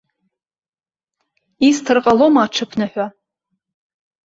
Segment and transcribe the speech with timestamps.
[1.67, 3.05] Исҭар ҟалома аҽыԥныҳәа?